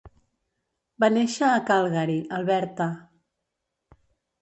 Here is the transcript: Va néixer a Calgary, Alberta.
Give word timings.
Va 1.03 1.09
néixer 1.17 1.51
a 1.51 1.61
Calgary, 1.69 2.19
Alberta. 2.41 2.91